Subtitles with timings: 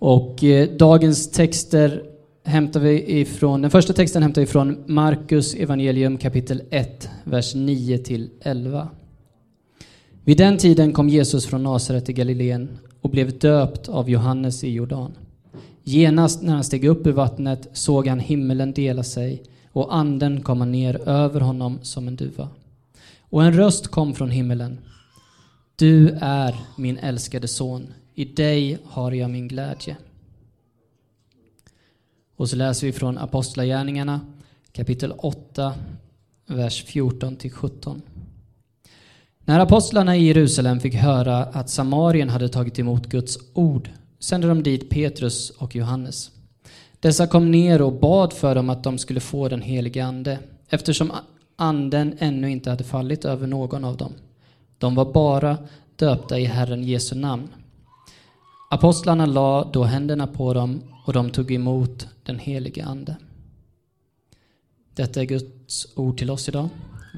[0.00, 2.02] Och eh, dagens texter
[2.44, 7.98] hämtar vi ifrån, den första texten hämtar vi från Markus evangelium kapitel 1, vers 9
[7.98, 8.88] till 11.
[10.24, 14.70] Vid den tiden kom Jesus från Nasaret i Galileen och blev döpt av Johannes i
[14.70, 15.12] Jordan.
[15.84, 19.42] Genast när han steg upp ur vattnet såg han himmelen dela sig
[19.72, 22.48] och anden komma ner över honom som en duva.
[23.20, 24.78] Och en röst kom från himmelen.
[25.76, 27.86] Du är min älskade son,
[28.20, 29.96] i dig har jag min glädje.
[32.36, 34.20] Och så läser vi från Apostlagärningarna
[34.72, 35.74] kapitel 8,
[36.46, 38.02] vers 14 till 17.
[39.44, 44.62] När apostlarna i Jerusalem fick höra att Samarien hade tagit emot Guds ord sände de
[44.62, 46.30] dit Petrus och Johannes.
[47.00, 51.12] Dessa kom ner och bad för dem att de skulle få den helige Ande, eftersom
[51.56, 54.12] anden ännu inte hade fallit över någon av dem.
[54.78, 55.58] De var bara
[55.96, 57.48] döpta i Herren Jesu namn.
[58.72, 63.16] Apostlarna la då händerna på dem och de tog emot den helige Ande.
[64.94, 66.68] Detta är Guds ord till oss idag.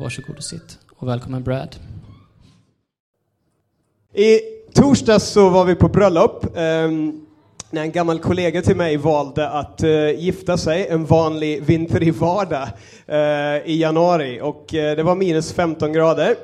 [0.01, 0.79] Varsågod och sitt.
[0.97, 1.77] Och välkommen Brad.
[4.15, 4.39] I
[4.75, 6.91] torsdags så var vi på bröllop eh,
[7.71, 12.69] när en gammal kollega till mig valde att eh, gifta sig en vanlig vinterig vardag
[13.07, 14.41] eh, i januari.
[14.41, 16.37] Och eh, det var minus 15 grader.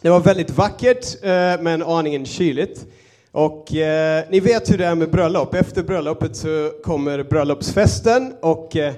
[0.00, 2.86] Det var väldigt vackert, eh, men aningen kyligt.
[3.34, 5.54] Och eh, ni vet hur det är med bröllop.
[5.54, 8.94] Efter bröllopet så kommer bröllopsfesten och eh,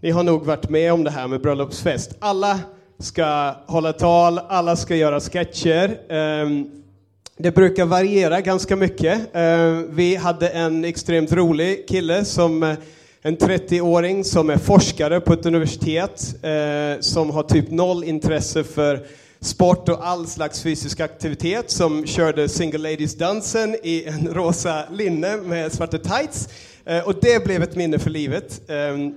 [0.00, 2.16] ni har nog varit med om det här med bröllopsfest.
[2.18, 2.60] Alla
[2.98, 5.98] ska hålla tal, alla ska göra sketcher.
[6.08, 6.48] Eh,
[7.36, 9.34] det brukar variera ganska mycket.
[9.36, 12.74] Eh, vi hade en extremt rolig kille, som eh,
[13.22, 19.06] en 30-åring som är forskare på ett universitet, eh, som har typ noll intresse för
[19.40, 25.72] sport och all slags fysisk aktivitet, som körde single ladies-dansen i en rosa linne med
[25.72, 26.48] svarta tights.
[26.84, 28.60] Eh, och det blev ett minne för livet.
[28.68, 29.14] Ehm,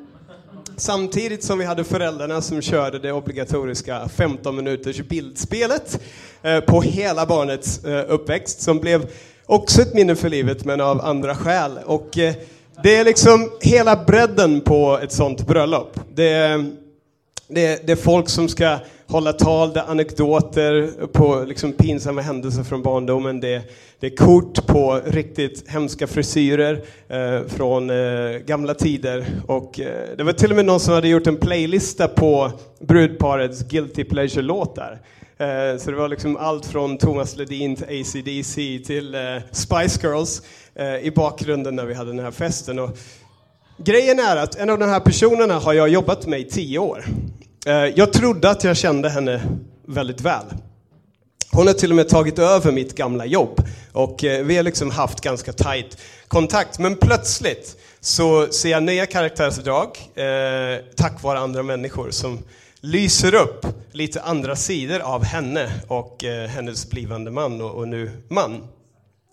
[0.77, 6.00] samtidigt som vi hade föräldrarna som körde det obligatoriska 15 minuters bildspelet
[6.41, 9.07] eh, på hela barnets eh, uppväxt, som blev
[9.45, 11.79] också ett minne för livet, men av andra skäl.
[11.85, 12.09] Och
[12.84, 16.00] det är liksom hela bredden på ett sånt bröllop.
[16.16, 16.72] Det är,
[17.47, 18.77] det är, det är folk som ska
[19.07, 23.39] hålla tal, det är anekdoter på liksom pinsamma händelser från barndomen.
[23.39, 23.61] Det,
[23.99, 29.25] det är kort på riktigt hemska frisyrer eh, från eh, gamla tider.
[29.47, 33.63] Och eh, det var till och med någon som hade gjort en playlista på brudparets
[33.63, 34.99] Guilty Pleasure-låtar.
[35.37, 39.21] Eh, så det var liksom allt från Thomas Ledin till ACDC till eh,
[39.51, 40.41] Spice Girls
[40.75, 42.79] eh, i bakgrunden när vi hade den här festen.
[42.79, 42.97] Och
[43.78, 47.06] grejen är att en av de här personerna har jag jobbat med i tio år.
[47.66, 49.41] Eh, jag trodde att jag kände henne
[49.88, 50.45] väldigt väl.
[51.51, 53.61] Hon har till och med tagit över mitt gamla jobb
[53.91, 55.97] och eh, vi har liksom haft ganska tajt
[56.28, 56.79] kontakt.
[56.79, 62.40] Men plötsligt så ser jag nya karaktärsdrag eh, tack vare andra människor som
[62.81, 68.11] lyser upp lite andra sidor av henne och eh, hennes blivande man och, och nu
[68.28, 68.67] man.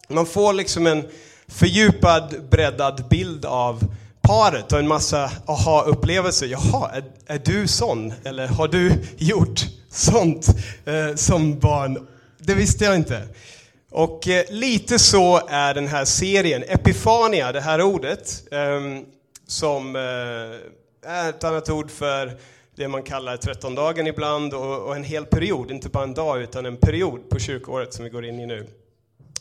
[0.09, 1.05] Man får liksom en
[1.49, 3.85] fördjupad, breddad bild av
[4.23, 6.47] paret och en massa aha-upplevelser.
[6.47, 8.13] Jaha, är, är, du sån?
[8.25, 9.61] Eller har du gjort
[9.91, 10.47] sånt
[10.85, 12.09] eh, som barn?
[12.39, 13.29] Det visste jag inte.
[13.91, 16.65] Och eh, lite så är den här serien.
[16.69, 18.81] Epifania, det här ordet, eh,
[19.47, 20.03] som eh,
[21.11, 22.37] är ett annat ord för
[22.77, 26.67] det man kallar trettondagen ibland och, och, en hel period, inte bara en dag utan
[26.67, 28.67] en period på kyrkoåret som vi går in i nu.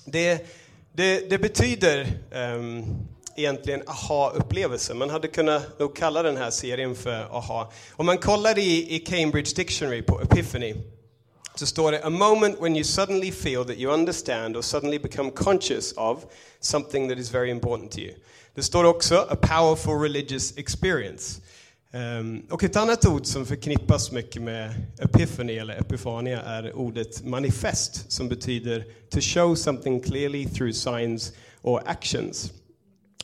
[0.06, 0.48] Det,
[0.94, 2.86] det, det betyder ehm,
[3.36, 4.94] egentligen aha-upplevelse.
[4.94, 7.72] Man hade kunnat nog kalla den här serien för aha.
[7.92, 10.76] Om man kollar i, i Cambridge Dictionary på Epiphany
[11.56, 15.32] så står det a moment when you suddenly feel that you understand or suddenly become
[15.32, 16.24] conscious of
[16.60, 18.14] something that is very important to you.
[18.56, 21.42] Det står också a powerful religious experience.
[21.94, 28.12] Um, och ett annat ord som förknippas mycket med epiphany eller epifania är ordet manifest
[28.12, 32.52] som betyder to show something clearly through signs or actions.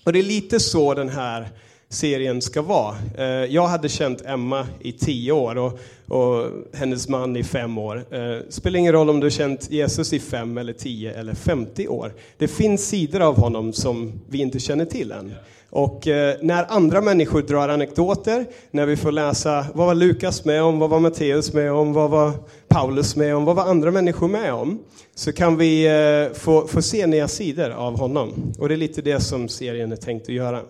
[0.06, 1.48] Och det är lite så den här
[1.90, 2.96] serien ska vara.
[3.18, 8.06] Eh, jag hade känt Emma i tio år och, och hennes man i fem år.
[8.10, 11.88] Det spelar ingen roll om du har känt Jesus i fem eller tio eller femtio
[11.88, 12.14] år.
[12.38, 15.34] Det finns sidor av honom som vi inte känner till än.
[15.70, 20.64] Och eh, när andra människor drar anekdoter, när vi får läsa vad var Lukas med
[20.64, 22.32] om, vad var Matteus med om, vad var
[22.68, 24.80] Paulus med om, vad var andra människor med om,
[25.18, 28.54] så kan vi eh, få, få se nya sidor av honom.
[28.60, 30.62] Och det är lite det som serien är tänkt att göra.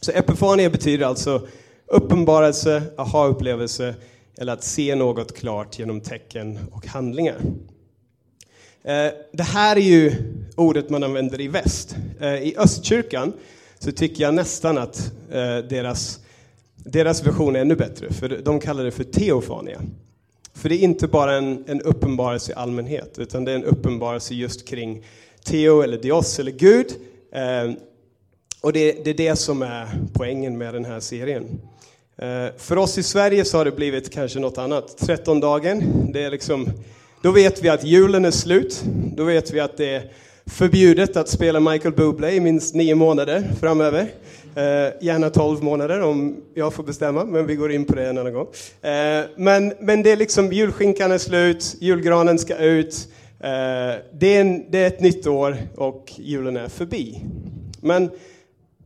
[0.00, 1.46] Så epifania betyder alltså
[1.86, 3.94] uppenbarelse, aha-upplevelse
[4.38, 7.36] eller att se något klart genom tecken och handlingar.
[8.84, 10.12] Eh, det här är ju
[10.56, 11.96] ordet man använder i väst.
[12.20, 13.32] Eh, I östkyrkan
[13.78, 15.12] så tycker jag nästan att
[15.68, 16.20] deras,
[16.76, 19.80] deras version är ännu bättre, för de kallar det för teofania.
[20.54, 24.34] För det är inte bara en, en uppenbarelse i allmänhet, utan det är en uppenbarelse
[24.34, 25.04] just kring
[25.44, 26.86] Teo eller Dios eller Gud.
[27.32, 27.72] Eh,
[28.60, 31.60] och det, det, är det som är poängen med den här serien.
[32.16, 34.98] Eh, för oss i Sverige så har det blivit kanske något annat.
[34.98, 35.82] 13 dagen,
[36.12, 36.68] det är liksom,
[37.22, 38.84] då vet vi att julen är slut.
[39.16, 40.12] Då vet vi att det är
[40.46, 44.00] förbjudet att spela Michael Bublé i minst nio månader framöver.
[44.54, 48.18] Eh, gärna 12 månader om jag får bestämma, men vi går in på det en
[48.18, 48.46] annan gång.
[48.82, 53.08] Eh, men, men det är liksom, julskinkan är slut, julgranen ska ut.
[53.40, 57.20] Eh, det, är en, det är ett nytt år och julen är förbi.
[57.80, 58.10] Men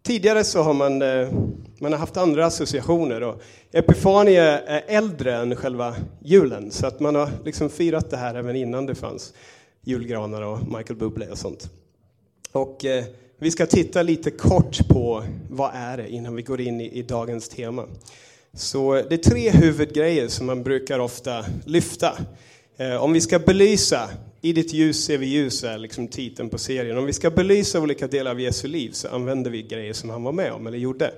[0.03, 1.29] tidigare så har man, eh,
[1.81, 3.23] man har haft andra associationer.
[3.23, 3.43] Och
[3.73, 5.95] Epifania är äldre än själva
[6.25, 9.33] julen, så att man har liksom firat det här även innan det fanns
[9.87, 11.71] julgranar och Michael Bublé och sånt.
[12.53, 13.05] Och eh,
[13.39, 17.03] vi ska titta lite kort på vad är det innan vi går in i, i
[17.03, 17.87] dagens tema.
[18.53, 22.19] Så det är tre huvudgrejer som man brukar ofta lyfta.
[22.77, 24.11] Eh, om vi ska belysa,
[24.41, 26.99] i ditt ljus ser vi ljus är liksom titeln på serien.
[26.99, 30.23] Om vi ska belysa olika delar av Jesu liv så använder vi grejer som han
[30.23, 31.11] var med om eller gjorde.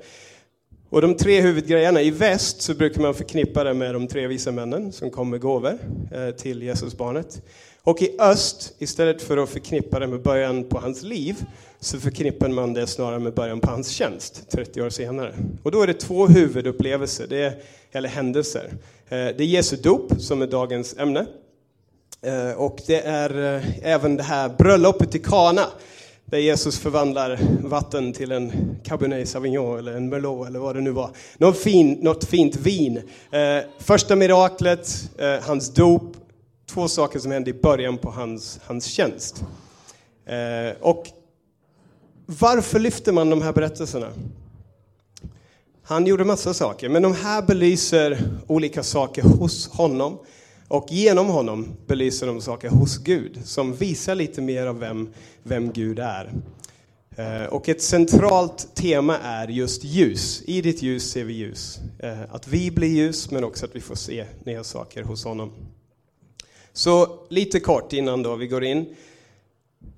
[0.90, 4.52] Och de tre huvudgrejerna, i väst så brukar man förknippa det med de tre visa
[4.52, 5.78] männen som kom med gåvor
[6.12, 7.42] eh, till Jesusbarnet.
[7.82, 11.44] Och i öst, istället för att förknippa det med början på hans liv,
[11.80, 15.34] så förknippar man det snarare med början på hans tjänst, 30 år senare.
[15.62, 17.52] Och då är det två huvudupplevelser, det är,
[17.92, 18.72] eller händelser.
[19.08, 21.26] Eh, det är Jesu dop, som är dagens ämne.
[22.22, 25.66] Eh, och det är eh, även det här bröllopet i Kana,
[26.24, 28.52] där Jesus förvandlar vatten till en
[28.84, 31.10] Cabernet Sauvignon eller en Merlot eller vad det nu var.
[31.38, 33.02] Något, fin, något fint vin.
[33.78, 35.10] Första miraklet,
[35.42, 36.16] hans dop,
[36.68, 39.44] två saker som hände i början på hans, hans tjänst.
[40.26, 41.06] Eh, och
[42.26, 44.12] varför lyfter man de här berättelserna?
[45.82, 50.18] Han gjorde massa saker, men de här belyser olika saker hos honom.
[50.68, 55.08] Och genom honom belyser de saker hos Gud som visar lite mer av vem,
[55.42, 56.32] vem Gud är.
[57.16, 60.42] Eh, och ett centralt tema är just ljus.
[60.46, 61.78] I ditt ljus ser vi ljus.
[61.98, 65.52] Eh, att vi blir ljus, men också att vi får se nya saker hos honom.
[66.78, 68.96] Så lite kort innan då vi går in.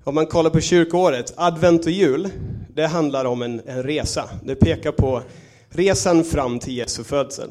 [0.03, 2.29] Om man kollar på kyrkoåret, advent och jul,
[2.75, 4.29] det handlar om en, en resa.
[4.43, 5.21] Det pekar på
[5.69, 7.49] resan fram till Jesu födsel.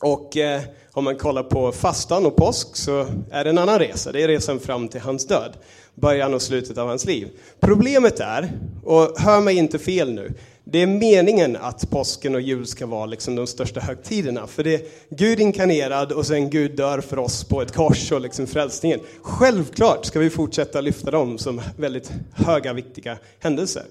[0.00, 0.60] Och eh,
[0.92, 4.12] om man kollar på fastan och påsk så är det en annan resa.
[4.12, 5.56] Det är resan fram till hans död,
[5.94, 7.28] början och slutet av hans liv.
[7.60, 8.52] Problemet är,
[8.84, 10.32] och hör mig inte fel nu,
[10.64, 14.46] det är meningen att påsken och jul ska vara liksom de största högtiderna.
[14.46, 18.20] För det är Gud inkarnerad och sen Gud dör för oss på ett kors och
[18.20, 19.00] liksom frälsningen.
[19.22, 23.82] Självklart ska vi fortsätta lyfta dem som väldigt höga, viktiga händelser.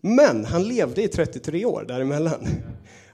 [0.00, 2.48] Men han levde i 33 år däremellan.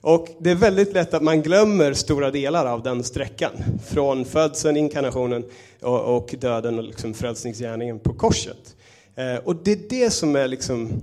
[0.01, 3.53] Och det är väldigt lätt att man glömmer stora delar av den sträckan.
[3.87, 5.45] Från födseln, inkarnationen
[5.81, 8.77] och, och döden och liksom frälsningsgärningen på korset.
[9.17, 11.03] Eh, och det är det som är liksom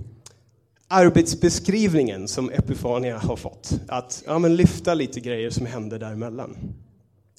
[0.92, 3.70] arbetsbeskrivningen som Epifania har fått.
[3.88, 6.56] Att ja, men lyfta lite grejer som händer däremellan.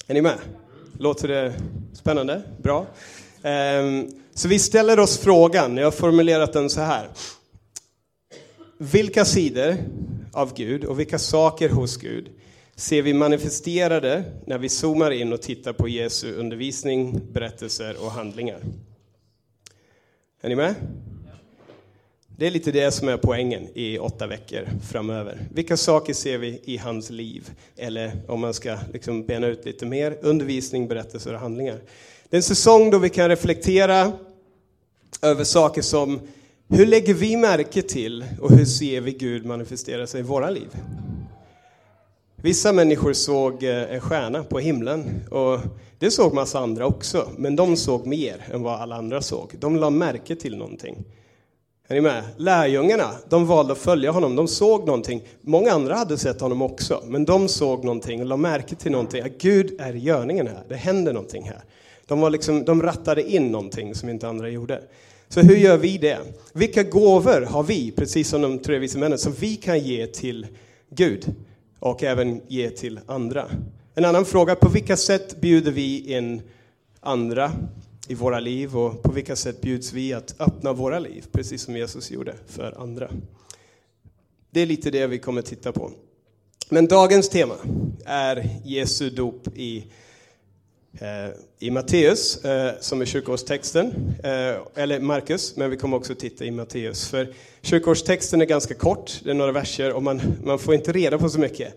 [0.06, 0.38] Är ni med?
[0.98, 1.54] Låter det
[1.92, 2.42] spännande?
[2.62, 2.86] Bra.
[3.42, 7.08] Ehm, så vi ställer oss frågan, jag har formulerat den så här.
[8.78, 9.76] Vilka sidor
[10.32, 12.30] av Gud och vilka saker hos Gud
[12.76, 18.58] ser vi manifesterade när vi zoomar in och tittar på Jesu undervisning, berättelser och handlingar?
[20.40, 20.74] Är ni med?
[22.36, 25.38] Det är lite det som är poängen i åtta veckor framöver.
[25.54, 27.50] Vilka saker ser vi i hans liv?
[27.76, 31.78] Eller om man ska liksom bena ut lite mer, undervisning, berättelser och handlingar.
[32.30, 34.12] Det är en säsong då vi kan reflektera
[35.22, 36.20] över saker som
[36.68, 40.68] hur lägger vi märke till och hur ser vi Gud manifestera sig i våra liv?
[42.36, 45.60] Vissa människor såg eh, en stjärna på himlen och
[45.98, 49.54] det såg massa andra också, men de såg mer än vad alla andra såg.
[49.60, 51.04] De la märke till någonting.
[51.92, 52.24] Är ni med?
[52.36, 55.22] Lärjungarna, de valde att följa honom, de såg någonting.
[55.40, 59.22] Många andra hade sett honom också, men de såg någonting och la märke till någonting.
[59.22, 61.62] Att Gud är i görningen här, det händer någonting här.
[62.06, 64.82] De, var liksom, de rattade in någonting som inte andra gjorde.
[65.28, 66.18] Så hur gör vi det?
[66.52, 70.46] Vilka gåvor har vi, precis som de tre vise männen, som vi kan ge till
[70.90, 71.34] Gud
[71.78, 73.44] och även ge till andra?
[73.94, 76.42] En annan fråga, på vilka sätt bjuder vi in
[77.00, 77.52] andra
[78.08, 81.76] i våra liv och på vilka sätt bjuds vi att öppna våra liv, precis som
[81.76, 83.10] Jesus gjorde för andra?
[84.50, 85.90] Det är lite det vi kommer titta på.
[86.68, 87.54] Men dagens tema
[88.04, 89.84] är Jesu dop i
[91.00, 96.44] Eh, i Matteus, eh, som är kyrkoårstexten, eh, eller Markus, men vi kommer också titta
[96.44, 97.08] i Matteus.
[97.08, 101.18] För kyrkoårstexten är ganska kort, det är några verser och man, man får inte reda
[101.18, 101.74] på så mycket.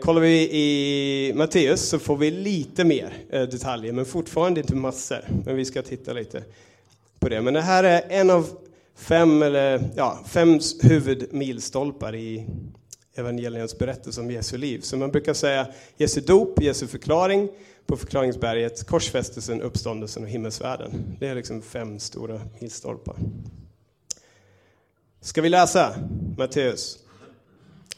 [0.00, 5.24] Kollar vi i Matteus så får vi lite mer detaljer, men fortfarande inte massor.
[5.46, 6.42] Men vi ska titta lite
[7.20, 7.40] på det.
[7.40, 8.48] Men det här är en av
[8.96, 12.46] fem, eller, ja, fem huvudmilstolpar i
[13.14, 14.80] evangeliernas berättelse om Jesu liv.
[14.80, 15.66] Så man brukar säga
[15.96, 17.48] Jesu dop, Jesu förklaring
[17.86, 21.16] på förklaringsberget, korsfästelsen, uppståndelsen och himmelsvärlden.
[21.20, 23.16] Det är liksom fem stora milstolpar.
[25.20, 25.94] Ska vi läsa
[26.38, 26.98] Matteus?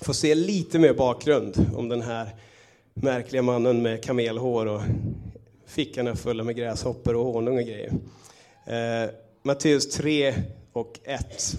[0.00, 2.28] Få se lite mer bakgrund om den här
[2.94, 4.80] märkliga mannen med kamelhår och
[5.66, 7.92] fickorna fulla med gräshoppor och honung och grejer.
[8.66, 9.10] Eh,
[9.42, 10.34] Matteus 3
[10.72, 11.56] och 1.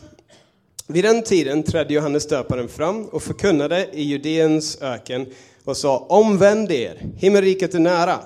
[0.87, 5.25] Vid den tiden trädde Johannes döparen fram och förkunnade i Judeens öken
[5.65, 8.19] och sa omvänd er, himmelriket är nära.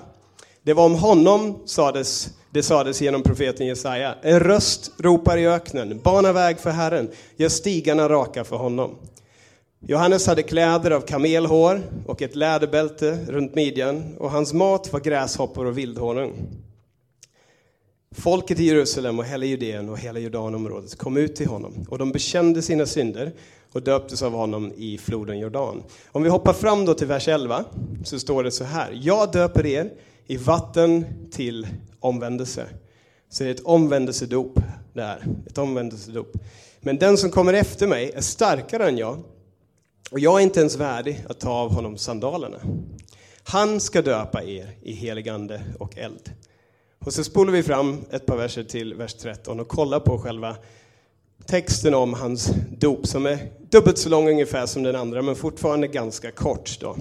[0.62, 4.14] Det var om honom sades, det sades genom profeten Jesaja.
[4.22, 8.96] En röst ropar i öknen, bana väg för Herren, gör stigarna raka för honom.
[9.86, 15.66] Johannes hade kläder av kamelhår och ett läderbälte runt midjan och hans mat var gräshoppor
[15.66, 16.32] och vildhonung.
[18.16, 22.12] Folket i Jerusalem och hela Judeen och hela Jordanområdet kom ut till honom och de
[22.12, 23.32] bekände sina synder
[23.72, 25.82] och döptes av honom i floden Jordan.
[26.12, 27.64] Om vi hoppar fram då till vers 11
[28.04, 28.98] så står det så här.
[29.02, 29.92] Jag döper er
[30.26, 31.66] i vatten till
[32.00, 32.66] omvändelse.
[33.28, 34.58] Så det är ett omvändelsedop
[34.92, 36.32] där, ett omvändelsedop.
[36.80, 39.18] Men den som kommer efter mig är starkare än jag
[40.10, 42.58] och jag är inte ens värdig att ta av honom sandalerna.
[43.42, 46.30] Han ska döpa er i heligande och eld.
[47.04, 50.56] Och så spolar vi fram ett par verser till vers 13 och kollar på själva
[51.46, 53.38] texten om hans dop som är
[53.70, 56.80] dubbelt så lång ungefär som den andra men fortfarande ganska kort.
[56.80, 56.96] Då.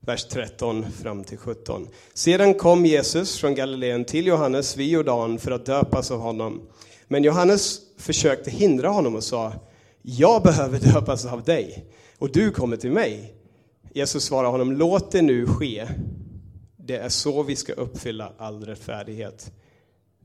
[0.00, 1.88] Vers 13 fram till 17.
[2.14, 6.60] Sedan kom Jesus från Galileen till Johannes vid Jordan för att döpas av honom.
[7.08, 9.52] Men Johannes försökte hindra honom och sa
[10.02, 11.84] Jag behöver döpas av dig
[12.18, 13.34] och du kommer till mig.
[13.94, 15.88] Jesus svarade honom Låt det nu ske
[16.92, 19.52] det är så vi ska uppfylla all rättfärdighet.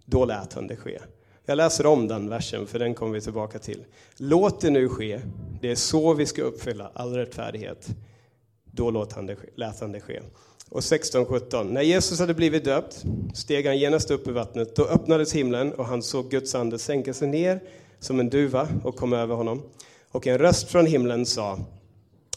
[0.05, 0.99] Då lät han det ske.
[1.45, 3.85] Jag läser om den versen, för den kommer vi tillbaka till.
[4.17, 5.21] Låt det nu ske.
[5.61, 7.87] Det är så vi ska uppfylla all rättfärdighet.
[8.65, 10.21] Då låt han det ske, lät han det ske.
[10.69, 11.63] Och 16-17.
[11.63, 14.75] När Jesus hade blivit döpt steg han genast upp i vattnet.
[14.75, 17.59] Då öppnades himlen och han såg Guds ande sänka sig ner
[17.99, 19.63] som en duva och kom över honom.
[20.11, 21.59] Och en röst från himlen sa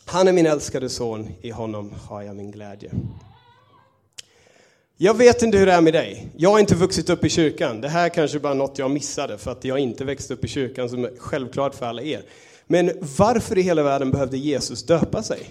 [0.04, 2.90] Han är min älskade son, i honom har jag min glädje.
[5.02, 6.28] Jag vet inte hur det är med dig.
[6.36, 7.80] Jag har inte vuxit upp i kyrkan.
[7.80, 10.88] Det här kanske bara något jag missade för att jag inte växte upp i kyrkan
[10.88, 12.22] som är självklart för alla er.
[12.66, 15.50] Men varför i hela världen behövde Jesus döpa sig?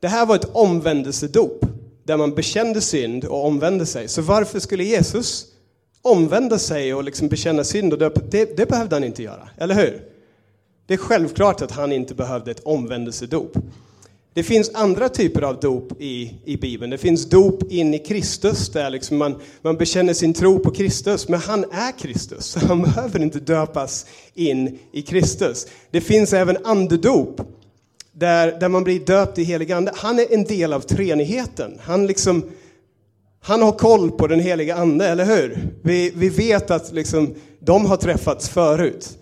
[0.00, 1.66] Det här var ett omvändelsedop
[2.04, 4.08] där man bekände synd och omvände sig.
[4.08, 5.46] Så varför skulle Jesus
[6.02, 8.20] omvända sig och liksom bekänna synd och döpa?
[8.30, 10.02] Det, det behövde han inte göra, eller hur?
[10.86, 13.56] Det är självklart att han inte behövde ett omvändelsedop.
[14.38, 16.90] Det finns andra typer av dop i, i Bibeln.
[16.90, 21.28] Det finns dop in i Kristus, där liksom man, man bekänner sin tro på Kristus,
[21.28, 25.66] men han är Kristus, så han behöver inte döpas in i Kristus.
[25.90, 27.40] Det finns även andedop,
[28.12, 29.92] där, där man blir döpt i helig ande.
[29.94, 31.78] Han är en del av treenigheten.
[31.82, 32.44] Han, liksom,
[33.40, 35.68] han har koll på den heliga ande, eller hur?
[35.82, 39.18] Vi, vi vet att liksom, de har träffats förut.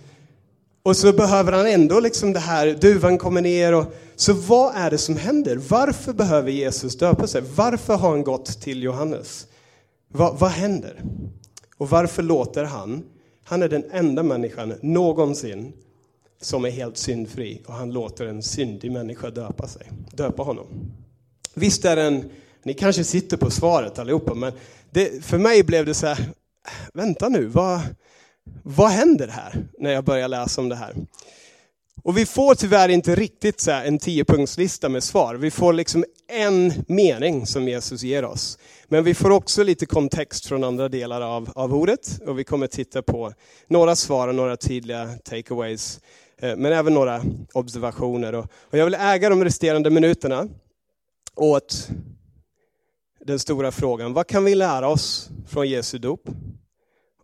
[0.87, 4.90] Och så behöver han ändå liksom det här, duvan kommer ner och så vad är
[4.90, 5.57] det som händer?
[5.57, 7.43] Varför behöver Jesus döpa sig?
[7.57, 9.47] Varför har han gått till Johannes?
[10.09, 11.02] Va, vad händer?
[11.76, 13.02] Och varför låter han?
[13.45, 15.73] Han är den enda människan någonsin
[16.40, 20.66] som är helt syndfri och han låter en syndig människa döpa sig, döpa honom.
[21.55, 22.31] Visst är den,
[22.62, 24.52] ni kanske sitter på svaret allihopa, men
[24.90, 26.19] det, för mig blev det så här,
[26.93, 27.81] vänta nu, vad,
[28.62, 30.94] vad händer här när jag börjar läsa om det här?
[32.02, 35.34] Och vi får tyvärr inte riktigt så en tiopunktslista med svar.
[35.34, 38.58] Vi får liksom en mening som Jesus ger oss.
[38.88, 42.66] Men vi får också lite kontext från andra delar av, av ordet och vi kommer
[42.66, 43.32] titta på
[43.68, 46.00] några svar och några tydliga takeaways.
[46.38, 47.22] Eh, men även några
[47.52, 48.34] observationer.
[48.34, 50.48] Och, och jag vill äga de resterande minuterna
[51.34, 51.88] åt
[53.24, 56.28] den stora frågan, vad kan vi lära oss från Jesu dop?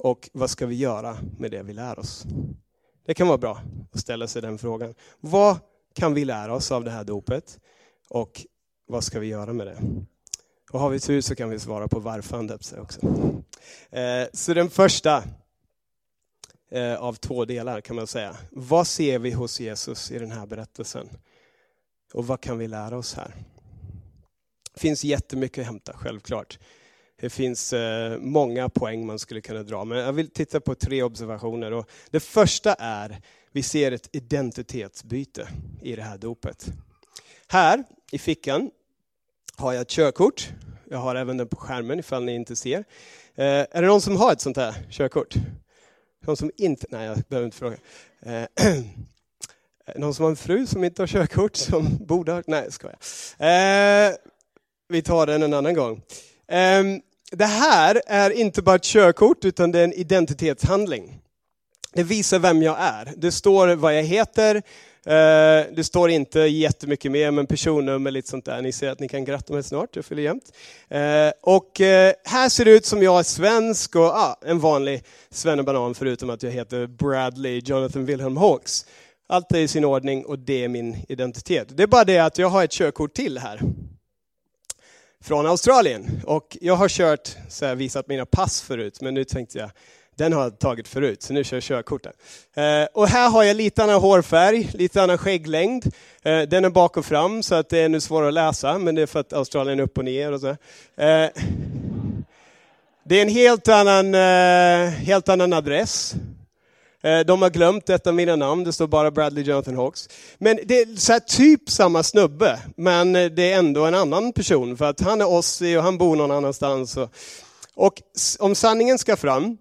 [0.03, 2.25] Och vad ska vi göra med det vi lär oss?
[3.07, 3.61] Det kan vara bra
[3.93, 4.95] att ställa sig den frågan.
[5.21, 5.57] Vad
[5.95, 7.61] kan vi lära oss av det här dopet?
[8.09, 8.47] Och
[8.87, 9.79] vad ska vi göra med det?
[10.73, 13.01] Och har vi tur så kan vi svara på varför han döpte sig också.
[13.91, 15.25] Eh, så den första
[16.71, 18.37] eh, av två delar kan man säga.
[18.51, 21.09] Vad ser vi hos Jesus i den här berättelsen?
[22.13, 23.35] Och vad kan vi lära oss här?
[24.75, 26.59] Det finns jättemycket att hämta, självklart.
[27.23, 31.03] Det finns eh, många poäng man skulle kunna dra, men jag vill titta på tre
[31.03, 31.73] observationer.
[31.73, 33.21] Och det första är,
[33.53, 35.49] vi ser ett identitetsbyte
[35.83, 36.67] i det här dopet.
[37.49, 38.71] Här i fickan
[39.57, 40.49] har jag ett körkort.
[40.91, 42.79] Jag har även den på skärmen ifall ni inte ser.
[43.35, 45.35] Eh, är det någon som har ett sånt här körkort?
[46.27, 47.77] Någon som inte, nej jag behöver inte fråga.
[48.23, 48.49] Eh,
[49.97, 54.09] någon som har en fru som inte har körkort, som borde ha, nej ska jag.
[54.09, 54.15] Eh,
[54.89, 56.03] vi tar den en annan gång.
[56.49, 57.01] Ehm,
[57.37, 61.19] det här är inte bara ett körkort, utan det är en identitetshandling.
[61.93, 63.13] Det visar vem jag är.
[63.17, 64.57] Det står vad jag heter,
[65.07, 68.63] eh, det står inte jättemycket mer, men personnummer lite sånt där.
[68.63, 70.53] Ni ser att ni kan gratta mig snart, jag fyller jämt.
[70.89, 75.05] Eh, och eh, här ser det ut som jag är svensk och ah, en vanlig
[75.31, 78.87] svennebanan förutom att jag heter Bradley Jonathan Wilhelm Hawks.
[79.29, 81.69] Allt är i sin ordning och det är min identitet.
[81.77, 83.61] Det är bara det att jag har ett körkort till här.
[85.23, 86.21] Från Australien.
[86.27, 89.71] Och jag har kört, så här, visat mina pass förut, men nu tänkte jag
[90.17, 92.13] den har jag tagit förut, så nu kör jag körkortet.
[92.55, 95.87] Eh, och här har jag lite annan hårfärg, lite annan skägglängd.
[96.23, 98.95] Eh, den är bak och fram, så att det är ännu svårare att läsa, men
[98.95, 100.49] det är för att Australien är upp och ner och så.
[100.49, 101.29] Eh,
[103.05, 106.15] det är en helt annan, eh, helt annan adress.
[107.03, 110.09] Eh, de har glömt ett av mina namn, det står bara Bradley Jonathan Hawks.
[110.39, 114.77] Men det är så typ samma snubbe, men eh, det är ändå en annan person,
[114.77, 116.99] för att han är Ossi och han bor någon annanstans.
[117.75, 118.03] Och
[118.39, 119.57] om sanningen ska fram,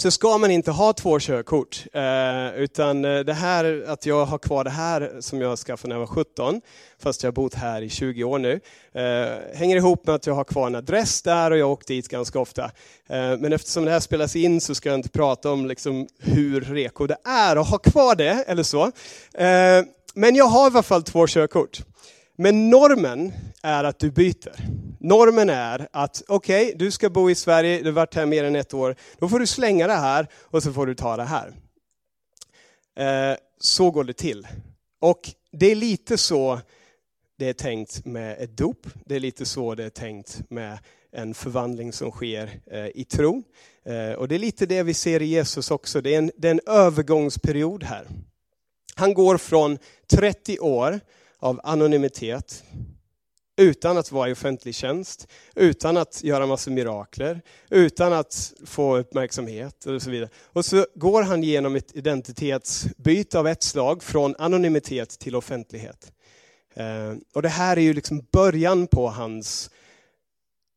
[0.00, 1.84] så ska man inte ha två körkort.
[1.92, 5.94] Eh, utan eh, det här, att jag har kvar det här som jag skaffade när
[5.94, 6.60] jag var 17,
[6.98, 8.60] fast jag har bott här i 20 år nu,
[8.92, 12.08] eh, hänger ihop med att jag har kvar en adress där och jag åker dit
[12.08, 12.70] ganska ofta.
[13.38, 17.06] Men eftersom det här spelas in så ska jag inte prata om liksom hur reko
[17.06, 18.92] det är att ha kvar det, eller så.
[20.14, 21.80] Men jag har i alla fall två körkort.
[22.42, 23.32] Men normen
[23.62, 24.56] är att du byter.
[25.00, 28.44] Normen är att, okej, okay, du ska bo i Sverige, du har varit här mer
[28.44, 31.24] än ett år, då får du slänga det här och så får du ta det
[31.24, 31.54] här.
[32.98, 34.46] Eh, så går det till.
[35.00, 35.20] Och
[35.52, 36.60] det är lite så
[37.38, 40.78] det är tänkt med ett dop, det är lite så det är tänkt med
[41.12, 43.42] en förvandling som sker eh, i tro.
[43.84, 46.48] Eh, och det är lite det vi ser i Jesus också, det är en, det
[46.48, 48.06] är en övergångsperiod här.
[48.94, 49.78] Han går från
[50.10, 51.00] 30 år
[51.40, 52.64] av anonymitet,
[53.56, 59.86] utan att vara i offentlig tjänst, utan att göra massa mirakler, utan att få uppmärksamhet
[59.86, 60.30] och så vidare.
[60.44, 66.12] Och så går han genom ett identitetsbyte av ett slag, från anonymitet till offentlighet.
[66.74, 69.70] Eh, och det här är ju liksom början på hans,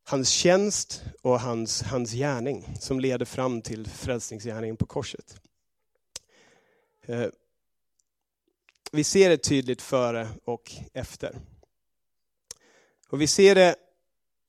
[0.03, 5.35] hans tjänst och hans, hans gärning, som leder fram till frälsningsgärningen på korset.
[7.05, 7.25] Eh,
[8.95, 11.35] vi ser det tydligt före och efter.
[13.09, 13.75] Och vi ser det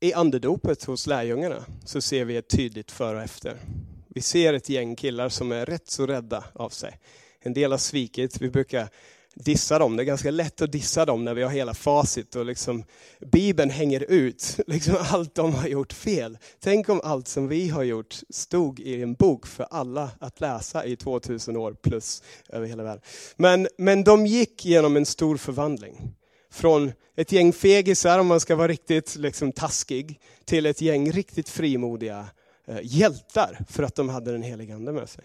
[0.00, 3.60] i andedopet hos lärjungarna, så ser vi ett tydligt före och efter.
[4.08, 7.00] Vi ser ett gäng killar som är rätt så rädda av sig.
[7.40, 8.88] En del har svikit, vi brukar
[9.34, 9.96] dissa dem.
[9.96, 12.84] Det är ganska lätt att dissa dem när vi har hela facit och liksom
[13.32, 16.38] Bibeln hänger ut, liksom allt de har gjort fel.
[16.60, 20.84] Tänk om allt som vi har gjort stod i en bok för alla att läsa
[20.84, 23.02] i 2000 år plus över hela världen.
[23.36, 26.14] Men, men de gick genom en stor förvandling.
[26.50, 31.48] Från ett gäng fegisar, om man ska vara riktigt liksom, taskig, till ett gäng riktigt
[31.48, 32.26] frimodiga
[32.66, 35.24] eh, hjältar för att de hade den helige Ande med sig.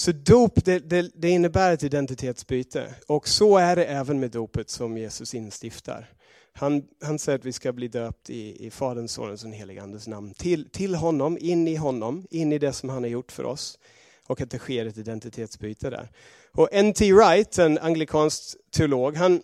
[0.00, 2.94] Så dop det, det, det, innebär ett identitetsbyte.
[3.06, 6.10] Och så är det även med dopet som Jesus instiftar.
[6.52, 9.82] Han, han säger att vi ska bli döpt i, i Faderns, Sonens och den helige
[9.82, 10.34] Andes namn.
[10.34, 13.78] Till, till honom, in i honom, in i det som han har gjort för oss.
[14.26, 16.08] Och att det sker ett identitetsbyte där.
[16.52, 17.12] Och N.T.
[17.12, 19.42] Wright, en anglikansk teolog, han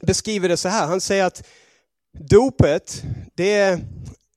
[0.00, 0.86] beskriver det så här.
[0.86, 1.46] Han säger att
[2.12, 3.02] dopet,
[3.34, 3.80] det,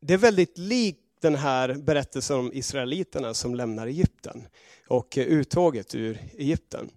[0.02, 4.48] det är väldigt likt den här berättelsen om israeliterna som lämnar Egypten
[4.88, 6.90] och uttåget ur Egypten.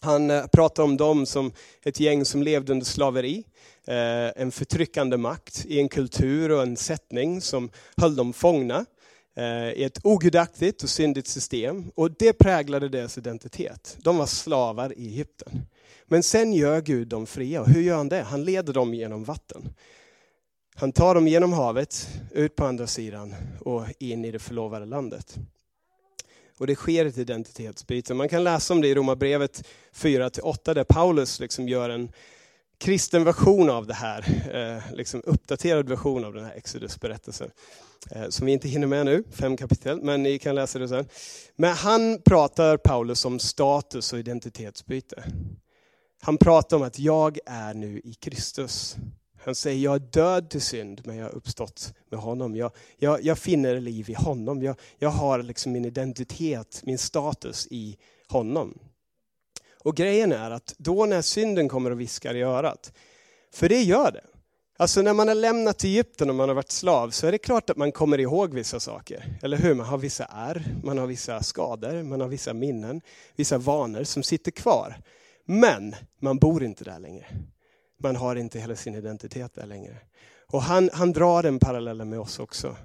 [0.00, 3.44] Han eh, pratar om dem som ett gäng som levde under slaveri,
[3.86, 8.84] eh, en förtryckande makt i en kultur och en sättning som höll dem fångna
[9.36, 11.90] eh, i ett ogudaktigt och syndigt system.
[11.94, 13.96] Och det präglade deras identitet.
[14.00, 15.66] De var slavar i Egypten.
[16.06, 17.60] Men sen gör Gud dem fria.
[17.60, 18.22] Och hur gör han det?
[18.22, 19.74] Han leder dem genom vatten.
[20.80, 25.36] Han tar dem genom havet, ut på andra sidan och in i det förlovade landet.
[26.58, 28.14] Och det sker ett identitetsbyte.
[28.14, 29.64] Man kan läsa om det i Romarbrevet
[29.94, 32.12] 4-8 där Paulus liksom gör en
[32.78, 37.50] kristen version av det här, eh, liksom uppdaterad version av den här Exodus-berättelsen.
[38.10, 41.08] Eh, som vi inte hinner med nu, fem kapitel, men ni kan läsa det sen.
[41.56, 45.24] Men han pratar, Paulus, om status och identitetsbyte.
[46.20, 48.96] Han pratar om att jag är nu i Kristus.
[49.44, 52.56] Han säger, jag är död till synd, men jag har uppstått med honom.
[52.56, 54.62] Jag, jag, jag finner liv i honom.
[54.62, 57.96] Jag, jag har liksom min identitet, min status i
[58.28, 58.78] honom.
[59.84, 62.92] Och grejen är att då när synden kommer och viskar i örat,
[63.52, 64.24] för det gör det.
[64.80, 67.70] Alltså när man har lämnat Egypten och man har varit slav så är det klart
[67.70, 69.38] att man kommer ihåg vissa saker.
[69.42, 69.74] Eller hur?
[69.74, 73.00] Man har vissa ärr, man har vissa skador, man har vissa minnen,
[73.36, 74.96] vissa vanor som sitter kvar.
[75.44, 77.26] Men man bor inte där längre.
[78.02, 79.96] Man har inte hela sin identitet där längre.
[80.46, 82.76] Och han, han drar den parallellen med oss också.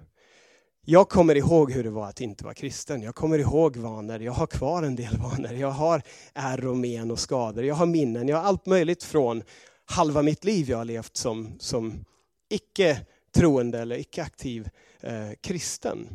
[0.86, 3.02] Jag kommer ihåg hur det var att inte vara kristen.
[3.02, 5.54] Jag kommer ihåg vanor, jag har kvar en del vanor.
[5.54, 6.02] Jag har
[6.34, 7.64] ärr och men och skador.
[7.64, 9.44] Jag har minnen, jag har allt möjligt från
[9.86, 12.06] halva mitt liv jag har levt som, som
[12.50, 14.70] icke troende eller icke aktiv
[15.02, 16.08] eh, kristen.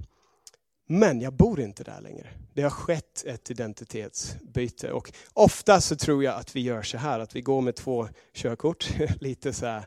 [0.91, 2.29] Men jag bor inte där längre.
[2.55, 4.93] Det har skett ett identitetsbyte.
[4.93, 8.09] Och ofta så tror jag att vi gör så här, att vi går med två
[8.35, 8.89] körkort,
[9.21, 9.87] lite så här,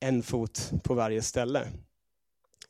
[0.00, 1.68] en fot på varje ställe.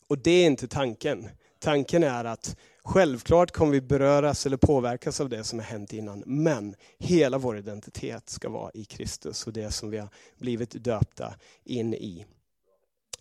[0.09, 1.29] Och det är inte tanken.
[1.59, 6.23] Tanken är att självklart kommer vi beröras eller påverkas av det som har hänt innan,
[6.27, 11.35] men hela vår identitet ska vara i Kristus och det som vi har blivit döpta
[11.65, 12.27] in i.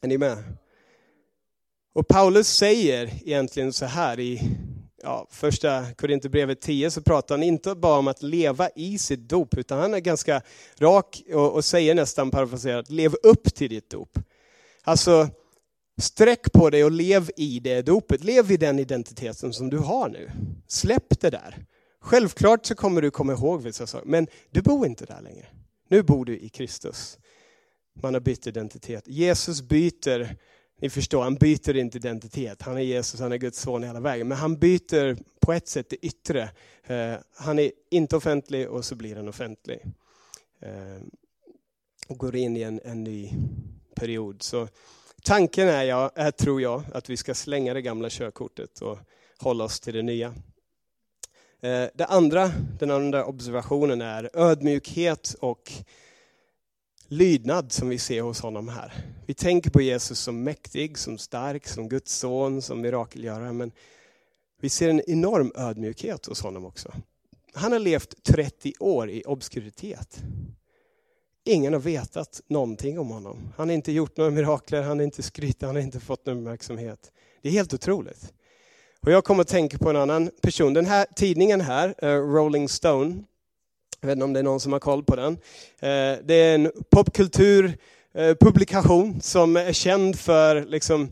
[0.02, 0.44] Är ni med?
[1.96, 4.42] Och Paulus säger egentligen så här i
[5.04, 9.58] ja, första Korinthierbrevet 10 så pratar han inte bara om att leva i sitt dop,
[9.58, 10.42] utan han är ganska
[10.80, 14.20] rak och, och säger nästan parafraserat, lev upp till ditt dop.
[14.84, 15.30] Alltså,
[16.02, 18.24] sträck på dig och lev i det dopet.
[18.24, 20.32] Lev i den identiteten som du har nu.
[20.68, 21.66] Släpp det där.
[22.02, 25.46] Självklart så kommer du komma ihåg vissa saker, men du bor inte där längre.
[25.90, 27.18] Nu bor du i Kristus.
[28.02, 29.08] Man har bytt identitet.
[29.08, 30.36] Jesus byter
[30.82, 32.62] ni förstår, han byter inte identitet.
[32.62, 34.28] Han är Jesus, han är Guds son hela vägen.
[34.28, 36.50] Men han byter på ett sätt det yttre.
[36.84, 39.80] Eh, han är inte offentlig och så blir han offentlig.
[40.60, 41.02] Eh,
[42.08, 43.32] och går in i en, en ny
[43.96, 44.42] period.
[44.42, 44.68] Så
[45.24, 48.98] tanken är, jag, är, tror jag, att vi ska slänga det gamla körkortet och
[49.40, 50.28] hålla oss till det nya.
[51.62, 55.72] Eh, det andra, den andra observationen är ödmjukhet och
[57.08, 58.94] lydnad som vi ser hos honom här.
[59.26, 63.54] Vi tänker på Jesus som mäktig, som stark, som Guds son, som mirakelgörare.
[63.54, 63.72] Men
[64.62, 66.94] vi ser en enorm ödmjukhet hos honom också.
[67.54, 70.24] Han har levt 30 år i obskuritet.
[71.44, 73.54] Ingen har vetat någonting om honom.
[73.58, 76.38] Han har inte gjort några mirakler, han har inte skrytt, han har inte fått någon
[76.38, 77.12] uppmärksamhet.
[77.42, 78.34] Det är helt otroligt.
[79.02, 80.74] Och jag kommer att tänka på en annan person.
[80.74, 83.24] Den här tidningen här, eh, Rolling Stone,
[84.06, 85.34] jag vet inte om det är någon som har koll på den.
[85.80, 91.10] Eh, det är en popkulturpublikation eh, som är känd för liksom,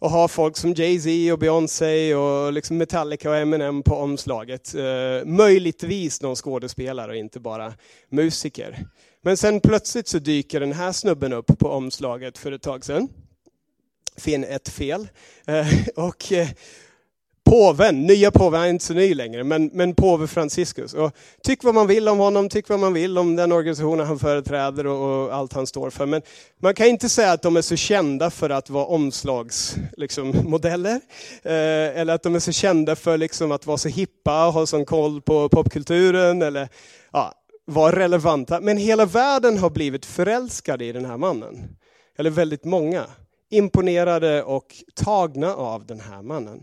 [0.00, 4.74] att ha folk som Jay-Z och Beyoncé och liksom Metallica och Eminem på omslaget.
[4.74, 7.72] Eh, möjligtvis någon skådespelare och inte bara
[8.08, 8.86] musiker.
[9.22, 13.08] Men sen plötsligt så dyker den här snubben upp på omslaget för ett tag sedan.
[14.16, 15.08] Finn ett fel.
[15.96, 16.32] Och
[17.46, 20.94] påven, nya påven, han är inte så ny längre, men, men påve Franciscus.
[20.94, 24.18] Och tyck vad man vill om honom, tyck vad man vill om den organisationen han
[24.18, 26.06] företräder och, och allt han står för.
[26.06, 26.22] Men
[26.60, 31.10] man kan inte säga att de är så kända för att vara omslagsmodeller, liksom,
[31.42, 34.66] eh, eller att de är så kända för liksom, att vara så hippa och ha
[34.66, 36.68] sån koll på popkulturen, eller
[37.12, 37.32] ja,
[37.64, 38.60] vara relevanta.
[38.60, 41.76] Men hela världen har blivit förälskade i den här mannen.
[42.18, 43.06] Eller väldigt många.
[43.50, 46.62] Imponerade och tagna av den här mannen.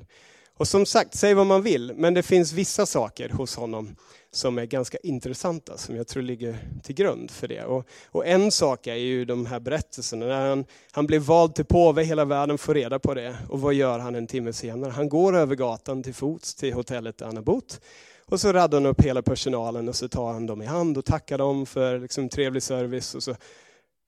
[0.58, 3.96] Och som sagt, säg vad man vill, men det finns vissa saker hos honom
[4.32, 7.64] som är ganska intressanta, som jag tror ligger till grund för det.
[7.64, 11.66] Och, och en sak är ju de här berättelserna, när han, han blir vald till
[11.66, 13.38] påve, hela världen får reda på det.
[13.50, 14.92] Och vad gör han en timme senare?
[14.92, 17.82] Han går över gatan till fots till hotellet där han har bott.
[18.26, 21.06] Och så raddar han upp hela personalen och så tar han dem i hand och
[21.06, 23.16] tackar dem för liksom, trevlig service.
[23.16, 23.36] Och så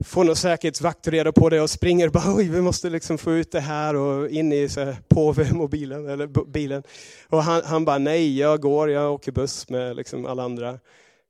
[0.04, 3.52] får någon säkerhetsvakt reda på det och springer bara oj, vi måste liksom få ut
[3.52, 4.70] det här och in i
[5.08, 6.84] påve-mobilen eller bilen.
[7.30, 10.80] Och han, han bara nej, jag går, jag åker buss med liksom alla andra.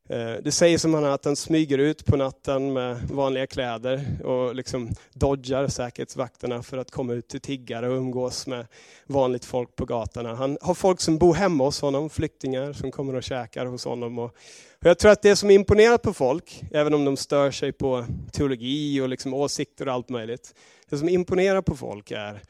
[0.10, 4.56] Eh, det sägs som honom att han smyger ut på natten med vanliga kläder och
[4.56, 8.68] liksom dodgar säkerhetsvakterna för att komma ut till tiggare och umgås med
[9.08, 10.36] vanligt folk på gatorna.
[10.36, 14.20] Han har folk som bor hemma hos honom, flyktingar som kommer och käkar hos honom.
[14.20, 14.36] Och
[14.80, 19.02] jag tror att det som imponerat på folk, även om de stör sig på teologi
[19.02, 20.56] och liksom åsikter och allt möjligt,
[20.89, 22.41] det som imponerar på folk är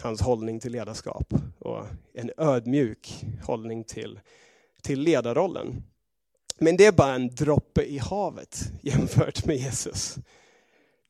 [0.00, 4.20] hans hållning till ledarskap och en ödmjuk hållning till,
[4.82, 5.82] till ledarrollen.
[6.58, 10.16] Men det är bara en droppe i havet jämfört med Jesus.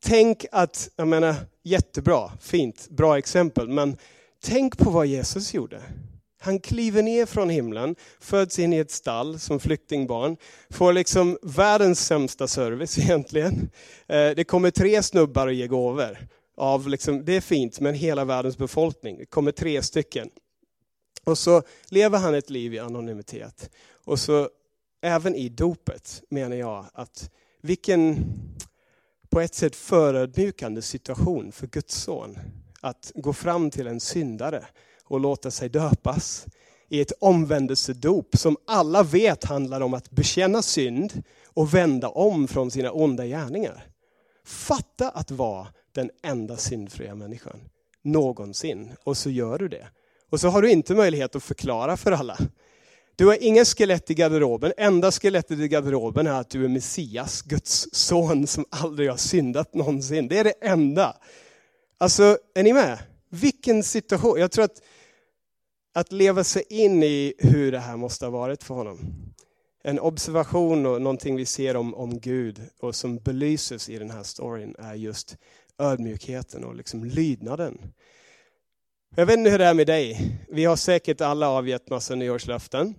[0.03, 3.97] Tänk att, jag menar, jättebra, fint, bra exempel, men
[4.45, 5.83] tänk på vad Jesus gjorde.
[6.41, 10.37] Han kliver ner från himlen, föds in i ett stall som flyktingbarn,
[10.71, 13.71] får liksom världens sämsta service egentligen.
[14.07, 16.19] Eh, det kommer tre snubbar och ger gåvor.
[16.57, 19.19] Av liksom, det är fint, men hela världens befolkning.
[19.19, 20.31] Det kommer tre stycken.
[21.25, 23.71] Och så lever han ett liv i anonymitet.
[24.05, 24.49] Och så
[25.01, 27.31] även i dopet menar jag att
[27.63, 28.25] vilken
[29.31, 32.39] på ett sätt förödmjukande situation för Guds son
[32.81, 34.65] att gå fram till en syndare
[35.05, 36.47] och låta sig döpas
[36.89, 42.71] i ett omvändelsedop som alla vet handlar om att bekänna synd och vända om från
[42.71, 43.87] sina onda gärningar.
[44.45, 47.61] Fatta att vara den enda syndfria människan
[48.03, 49.87] någonsin och så gör du det.
[50.31, 52.39] Och så har du inte möjlighet att förklara för alla.
[53.19, 54.73] Du har inga skelett i garderoben.
[54.77, 59.75] Enda skelettet i garderoben är att du är Messias, Guds son som aldrig har syndat
[59.75, 60.29] någonsin.
[60.29, 61.17] Det är det enda.
[61.99, 62.99] Alltså, är ni med?
[63.31, 64.41] Vilken situation.
[64.41, 64.83] Jag tror att,
[65.95, 68.99] att leva sig in i hur det här måste ha varit för honom.
[69.83, 74.23] En observation och någonting vi ser om, om Gud och som belyses i den här
[74.23, 75.37] storyn är just
[75.79, 77.79] ödmjukheten och liksom lydnaden.
[79.17, 80.39] Jag vet inte hur det är med dig.
[80.49, 82.95] Vi har säkert alla avgett massa nyårslöften.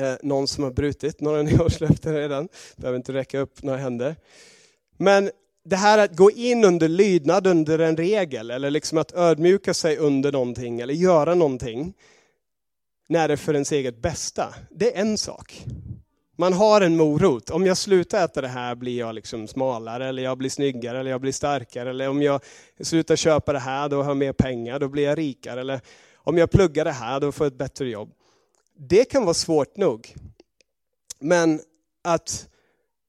[0.00, 2.48] Eh, någon som har brutit några nyårslöften redan.
[2.76, 4.16] Behöver inte räcka upp några händer.
[4.96, 5.30] Men
[5.64, 9.96] det här att gå in under lydnad under en regel, eller liksom att ödmjuka sig
[9.96, 11.94] under någonting, eller göra någonting,
[13.08, 15.64] när det är för ens eget bästa, det är en sak.
[16.38, 17.50] Man har en morot.
[17.50, 21.10] Om jag slutar äta det här blir jag liksom smalare, eller jag blir snyggare, eller
[21.10, 21.90] jag blir starkare.
[21.90, 22.40] Eller om jag
[22.80, 25.60] slutar köpa det här, då har jag mer pengar, då blir jag rikare.
[25.60, 25.80] Eller
[26.16, 28.12] om jag pluggar det här, då får jag ett bättre jobb.
[28.78, 30.14] Det kan vara svårt nog.
[31.18, 31.60] Men
[32.04, 32.48] att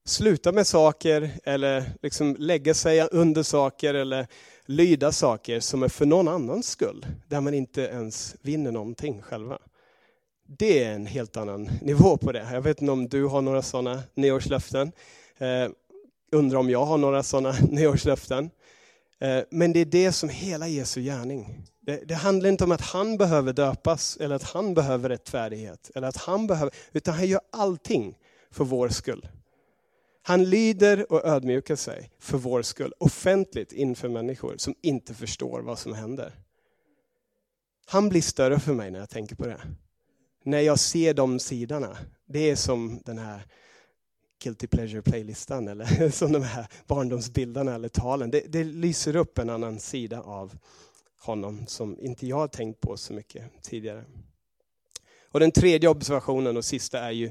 [0.04, 4.26] sluta med saker, eller liksom lägga sig under saker, eller
[4.66, 9.58] lyda saker som är för någon annans skull, där man inte ens vinner någonting själva.
[10.46, 12.48] Det är en helt annan nivå på det.
[12.52, 14.92] Jag vet inte om du har några sådana nyårslöften.
[15.38, 15.70] Eh,
[16.32, 18.50] undrar om jag har några sådana nyårslöften.
[19.20, 21.64] Eh, men det är det som hela Jesu gärning.
[21.80, 26.08] Det, det, handlar inte om att han behöver döpas, eller att han behöver rättfärdighet, eller
[26.08, 28.18] att han behöver, utan han gör allting
[28.50, 29.28] för vår skull.
[30.22, 35.78] Han lider och ödmjukar sig för vår skull, offentligt inför människor som inte förstår vad
[35.78, 36.32] som händer.
[37.86, 39.60] Han blir större för mig när jag tänker på det
[40.48, 43.46] när jag ser de sidorna, det är som den här
[44.42, 48.30] Guilty Pleasure-playlistan eller som de här barndomsbilderna eller talen.
[48.30, 50.58] Det, det, lyser upp en annan sida av
[51.20, 54.04] honom som inte jag har tänkt på så mycket tidigare.
[55.30, 57.30] Och Den tredje observationen och sista är ju,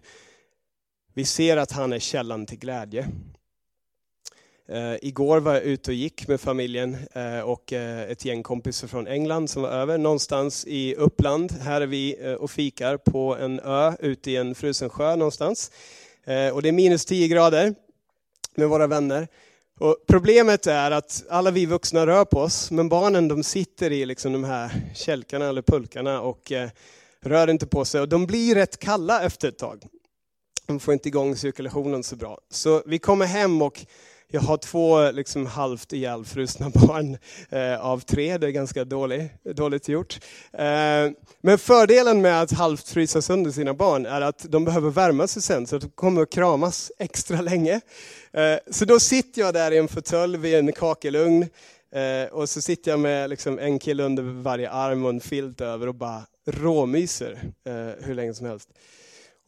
[1.13, 3.11] vi ser att han är källan till glädje.
[4.71, 8.87] Uh, igår var jag ute och gick med familjen uh, och uh, ett gäng kompisar
[8.87, 11.51] från England som var över någonstans i Uppland.
[11.51, 15.71] Här är vi och fikar på en ö ute i en frusen sjö någonstans.
[16.27, 17.75] Eh, och det är minus 10 grader
[18.55, 19.27] med våra vänner.
[19.79, 24.05] Och problemet är att alla vi vuxna rör på oss, men barnen de sitter i
[24.05, 26.69] liksom de här kälkarna eller pulkarna och eh,
[27.21, 28.01] rör inte på sig.
[28.01, 29.83] Och de blir rätt kalla efter ett tag.
[30.65, 32.39] De får inte igång cirkulationen så bra.
[32.49, 33.85] Så vi kommer hem och
[34.31, 37.17] jag har två liksom halvt ihjälfrusna barn
[37.49, 40.19] eh, av tre, det är ganska dålig, dåligt gjort.
[40.53, 41.11] Eh,
[41.41, 45.41] men fördelen med att halvt frysa sönder sina barn är att de behöver värma sig
[45.41, 47.81] sen, så att de kommer att kramas extra länge.
[48.33, 51.45] Eh, så då sitter jag där i en fåtölj vid en kakelugn,
[51.95, 55.61] eh, och så sitter jag med liksom en kille under varje arm och en filt
[55.61, 58.69] över och bara råmyser eh, hur länge som helst.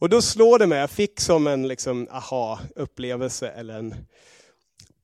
[0.00, 3.94] Och då slår det mig, jag fick som en liksom, aha-upplevelse eller en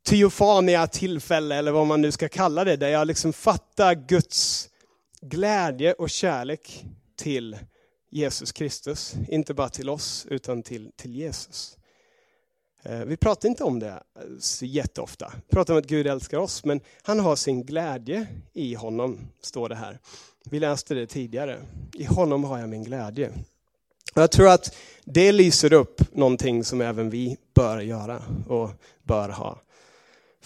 [0.07, 4.69] teofania tillfälle, eller vad man nu ska kalla det, där jag liksom fattar Guds
[5.21, 6.85] glädje och kärlek
[7.17, 7.57] till
[8.11, 9.15] Jesus Kristus.
[9.29, 11.77] Inte bara till oss, utan till, till Jesus.
[12.83, 14.03] Eh, vi pratar inte om det
[14.41, 15.33] så jätteofta.
[15.35, 19.69] Vi pratar om att Gud älskar oss, men han har sin glädje i honom, står
[19.69, 19.99] det här.
[20.45, 21.63] Vi läste det tidigare.
[21.93, 23.33] I honom har jag min glädje.
[24.15, 28.71] Jag tror att det lyser upp någonting som även vi bör göra och
[29.03, 29.59] bör ha.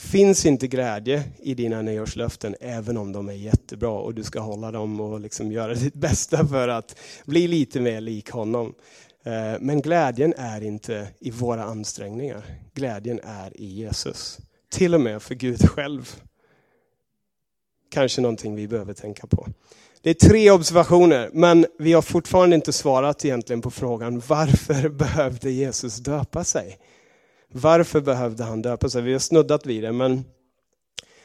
[0.01, 4.71] Finns inte glädje i dina nyårslöften, även om de är jättebra och du ska hålla
[4.71, 8.75] dem och liksom göra ditt bästa för att bli lite mer lik honom.
[9.25, 12.45] Eh, men glädjen är inte i våra ansträngningar.
[12.75, 14.39] Glädjen är i Jesus.
[14.71, 16.17] Till och med för Gud själv.
[17.91, 19.47] Kanske någonting vi behöver tänka på.
[20.03, 25.51] Det är tre observationer, men vi har fortfarande inte svarat egentligen på frågan varför behövde
[25.51, 26.79] Jesus döpa sig?
[27.53, 29.03] Varför behövde han döpa sig?
[29.03, 30.25] Vi har snuddat vid det, men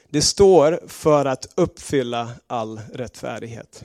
[0.10, 3.84] det står för att uppfylla all rättfärdighet.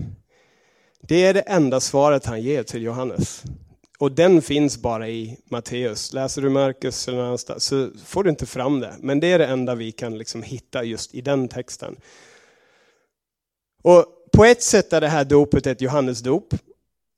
[1.01, 3.43] Det är det enda svaret han ger till Johannes.
[3.99, 6.13] Och den finns bara i Matteus.
[6.13, 8.95] Läser du Markus eller någonstans så får du inte fram det.
[8.99, 11.97] Men det är det enda vi kan liksom hitta just i den texten.
[13.83, 16.55] Och på ett sätt är det här dopet ett Johannesdop.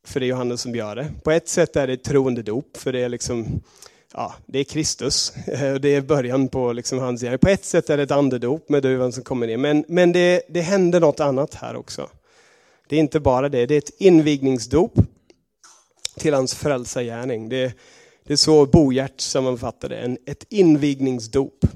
[0.07, 1.13] För det är Johannes som gör det.
[1.25, 3.63] På ett sätt är det ett troende-dop, För det är liksom
[4.13, 5.37] ja, det är Kristus.
[5.47, 7.39] Eh, det är början på liksom hans gärning.
[7.39, 9.57] På ett sätt är det ett andedop med duvan som kommer ner.
[9.57, 12.09] Men, men det, det händer något annat här också.
[12.89, 14.95] Det är inte bara det, det är ett invigningsdop
[16.17, 17.49] till hans frälsargärning.
[17.49, 17.73] Det,
[18.25, 21.67] det är så Bogert sammanfattar det, en, ett invigningsdop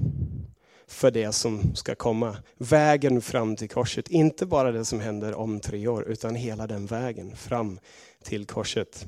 [0.87, 2.37] för det som ska komma.
[2.57, 6.85] Vägen fram till korset, inte bara det som händer om tre år, utan hela den
[6.85, 7.79] vägen fram
[8.23, 9.05] till korset.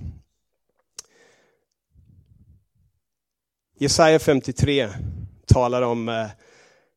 [3.81, 4.89] Jesaja 53
[5.45, 6.27] talar om eh,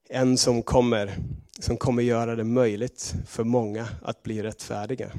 [0.09, 1.15] en som kommer,
[1.59, 5.11] som kommer göra det möjligt för många att bli rättfärdiga.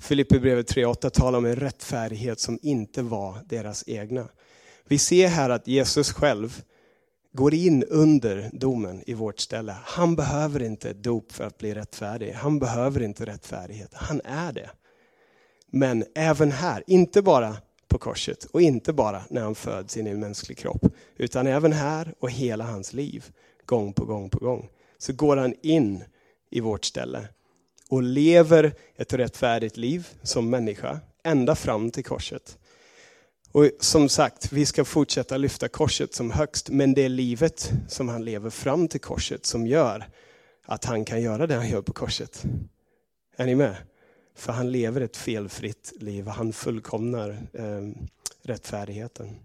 [0.00, 4.28] Filipperbrevet 3.8 talar om en rättfärdighet som inte var deras egna.
[4.88, 6.62] Vi ser här att Jesus själv
[7.32, 9.76] går in under domen i vårt ställe.
[9.84, 12.32] Han behöver inte ett dop för att bli rättfärdig.
[12.32, 13.94] Han behöver inte rättfärdighet.
[13.94, 14.70] Han är det.
[15.70, 17.56] Men även här, inte bara
[17.88, 20.84] på korset och inte bara när han föds in i en mänsklig kropp,
[21.16, 23.24] utan även här och hela hans liv,
[23.66, 26.04] gång på gång på gång, så går han in
[26.50, 27.28] i vårt ställe
[27.88, 32.58] och lever ett rättfärdigt liv som människa ända fram till korset.
[33.52, 38.08] Och som sagt, vi ska fortsätta lyfta korset som högst, men det är livet som
[38.08, 40.04] han lever fram till korset som gör
[40.64, 42.44] att han kan göra det han gör på korset.
[43.36, 43.76] Är ni med?
[44.38, 47.88] För han lever ett felfritt liv, han fullkomnar eh,
[48.42, 49.36] rättfärdigheten.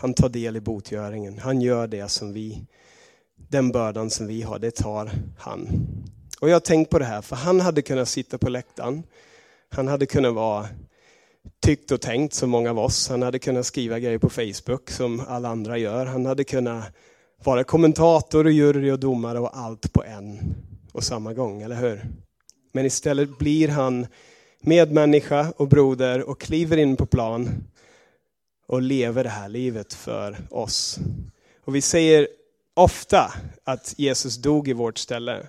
[0.00, 2.66] Han tar del i botgöringen, han gör det som vi,
[3.36, 5.68] den bördan som vi har, det tar han.
[6.40, 9.02] Och jag har tänkt på det här, för han hade kunnat sitta på läktaren,
[9.68, 10.68] han hade kunnat vara
[11.60, 15.20] tyckt och tänkt som många av oss, han hade kunnat skriva grejer på Facebook som
[15.28, 16.84] alla andra gör, han hade kunnat
[17.44, 20.54] vara kommentator och jury och domare och allt på en
[20.92, 22.25] och samma gång, eller hur?
[22.76, 24.06] Men istället blir han
[24.60, 27.64] medmänniska och broder och kliver in på plan
[28.66, 30.98] och lever det här livet för oss.
[31.64, 32.28] Och vi säger
[32.74, 33.32] ofta
[33.64, 35.46] att Jesus dog i vårt ställe.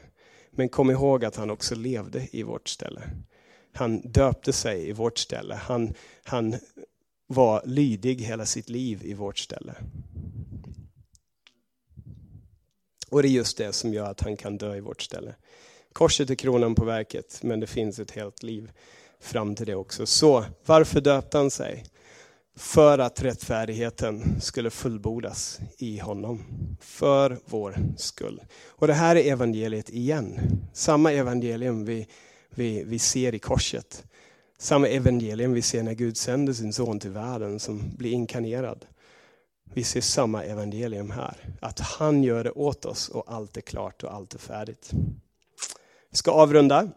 [0.52, 3.02] Men kom ihåg att han också levde i vårt ställe.
[3.74, 5.56] Han döpte sig i vårt ställe.
[5.56, 6.56] Han, han
[7.28, 9.76] var lydig hela sitt liv i vårt ställe.
[13.10, 15.36] Och det är just det som gör att han kan dö i vårt ställe.
[15.98, 18.72] Korset är kronan på verket, men det finns ett helt liv
[19.20, 20.06] fram till det också.
[20.06, 21.86] Så varför döpte han sig?
[22.56, 26.44] För att rättfärdigheten skulle fullbordas i honom.
[26.82, 28.42] För vår skull.
[28.68, 30.40] Och det här är evangeliet igen.
[30.74, 32.08] Samma evangelium vi,
[32.50, 34.04] vi, vi ser i korset.
[34.58, 38.86] Samma evangelium vi ser när Gud sänder sin son till världen som blir inkarnerad.
[39.74, 41.38] Vi ser samma evangelium här.
[41.62, 44.94] Att han gör det åt oss och allt är klart och allt är färdigt.
[46.10, 46.89] Vi ska avrunda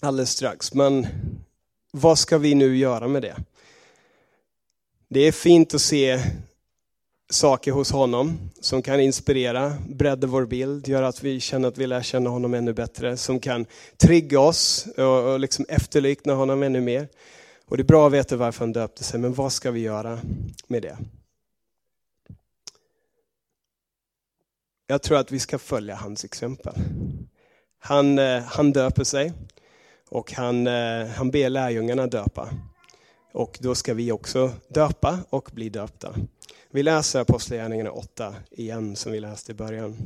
[0.00, 1.06] alldeles strax, men
[1.90, 3.36] vad ska vi nu göra med det?
[5.08, 6.20] Det är fint att se
[7.30, 11.86] saker hos honom som kan inspirera, bredda vår bild, göra att vi känner att vi
[11.86, 13.66] lär känna honom ännu bättre, som kan
[13.96, 17.08] trigga oss och, och liksom efterlikna honom ännu mer.
[17.66, 20.20] Och det är bra att veta varför han döpte sig, men vad ska vi göra
[20.66, 20.98] med det?
[24.86, 26.74] Jag tror att vi ska följa hans exempel.
[27.84, 29.32] Han, eh, han döper sig
[30.08, 32.48] och han, eh, han ber lärjungarna döpa.
[33.32, 36.14] Och då ska vi också döpa och bli döpta.
[36.70, 39.96] Vi läser Apostlagärningarna 8 igen, som vi läste i början.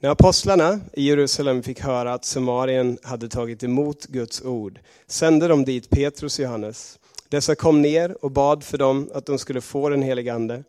[0.00, 5.64] När apostlarna i Jerusalem fick höra att Samarien hade tagit emot Guds ord sände de
[5.64, 6.98] dit Petrus och Johannes.
[7.28, 10.64] Dessa kom ner och bad för dem att de skulle få den helige Ande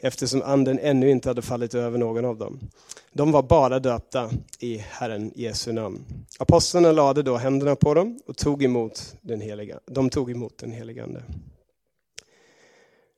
[0.00, 2.60] eftersom anden ännu inte hade fallit över någon av dem.
[3.12, 6.04] De var bara döpta i Herren Jesu namn.
[6.38, 10.70] Apostlarna lade då händerna på dem och tog emot den heliga, de tog emot den
[10.70, 11.22] helige Ande.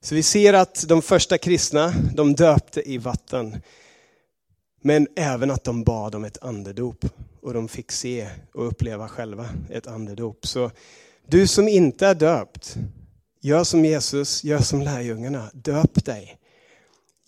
[0.00, 3.56] Så vi ser att de första kristna, de döpte i vatten.
[4.82, 7.04] Men även att de bad om ett andedop.
[7.40, 10.46] Och de fick se och uppleva själva ett andedop.
[10.46, 10.70] Så
[11.26, 12.76] du som inte är döpt,
[13.40, 16.38] gör som Jesus, gör som lärjungarna, döp dig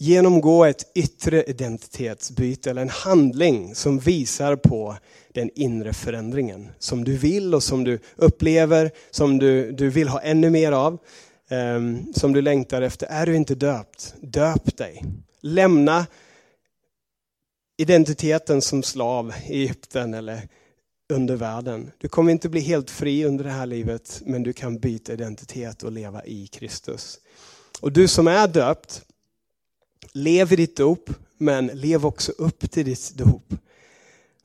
[0.05, 4.97] genomgå ett yttre identitetsbyte eller en handling som visar på
[5.33, 10.21] den inre förändringen som du vill och som du upplever, som du, du vill ha
[10.21, 10.99] ännu mer av,
[11.51, 13.07] um, som du längtar efter.
[13.07, 15.05] Är du inte döpt, döp dig.
[15.41, 16.07] Lämna
[17.77, 20.49] identiteten som slav i Egypten eller
[21.13, 21.91] under världen.
[21.99, 25.83] Du kommer inte bli helt fri under det här livet, men du kan byta identitet
[25.83, 27.19] och leva i Kristus.
[27.81, 29.03] Och du som är döpt,
[30.15, 33.55] lev i ditt dop, men lev också upp till ditt dop.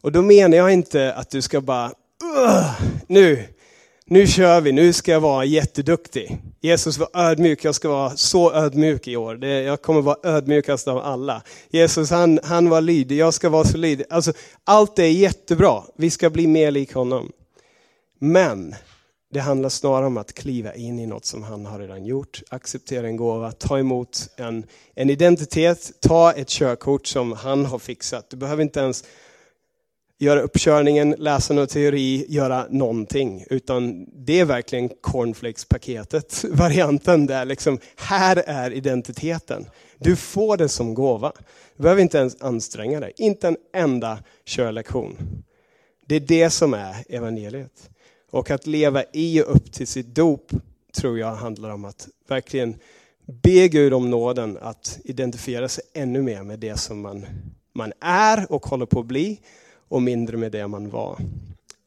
[0.02, 1.92] Och då menar jag inte att du ska bara,
[3.08, 3.44] nu,
[4.06, 6.38] nu kör vi, nu ska jag vara jätteduktig.
[6.62, 9.36] Jesus var ödmjuk, jag ska vara så ödmjuk i år.
[9.36, 11.42] Det, jag kommer vara ödmjukast av alla.
[11.70, 14.06] Jesus han, han var lydig, jag ska vara så lydig.
[14.10, 17.32] Alltså, allt är jättebra, vi ska bli mer lik honom.
[18.20, 18.76] Men
[19.32, 23.08] det handlar snarare om att kliva in i något som han har redan gjort, acceptera
[23.08, 24.66] en gåva, ta emot en,
[24.96, 28.30] en identitet, ta ett körkort som han har fixat.
[28.30, 29.04] Du behöver inte ens
[30.20, 33.46] göra uppkörningen, läsa någon teori, göra någonting.
[33.50, 39.66] Utan det är verkligen cornflakes-paketet, varianten där liksom, här är identiteten.
[39.98, 41.32] Du får det som gåva.
[41.78, 45.18] Du behöver inte ens anstränga dig, inte en enda körlektion.
[46.08, 47.90] Det är det som är evangeliet.
[48.30, 50.52] Och att leva i och upp till sitt dop
[50.92, 52.76] tror jag handlar om att verkligen
[53.26, 57.26] be Gud om nåden att identifiera sig ännu mer med det som man,
[57.74, 59.40] man är och håller på att bli
[59.88, 61.18] och mindre med det man var.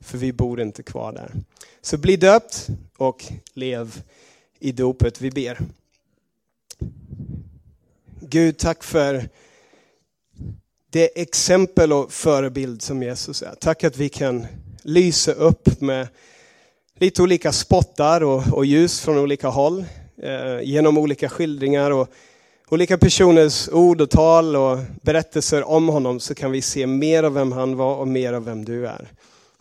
[0.00, 1.32] För vi bor inte kvar där.
[1.80, 2.66] Så bli döpt
[2.96, 3.24] och
[3.54, 4.02] lev
[4.58, 5.20] i dopet.
[5.20, 5.58] Vi ber.
[8.20, 9.28] Gud, tack för
[10.90, 13.54] det exempel och förebild som Jesus är.
[13.54, 14.46] Tack att vi kan
[14.82, 16.08] lysa upp med
[17.02, 19.84] lite olika spottar och, och ljus från olika håll.
[20.22, 22.08] Eh, genom olika skildringar och
[22.68, 27.34] olika personers ord och tal och berättelser om honom så kan vi se mer av
[27.34, 29.08] vem han var och mer av vem du är.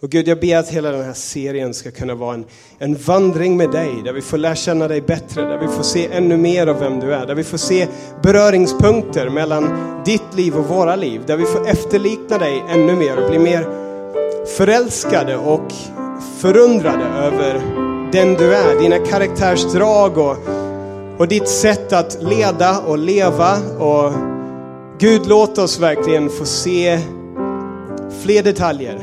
[0.02, 2.46] Och Gud, jag ber att hela den här serien ska kunna vara en,
[2.80, 6.08] en vandring med dig, där vi får lära känna dig bättre, där vi får se
[6.12, 7.88] ännu mer av vem du är, där vi får se
[8.24, 9.70] beröringspunkter mellan
[10.06, 13.68] ditt liv och våra liv, där vi får efterlikna dig ännu mer och bli mer
[14.58, 15.74] förälskade och
[16.42, 17.54] förundrade över
[18.12, 20.38] den du är, dina karaktärsdrag och
[21.22, 23.58] och ditt sätt att leda och leva.
[23.80, 24.14] Och
[24.98, 27.00] Gud, låt oss verkligen få se
[28.24, 29.00] fler detaljer.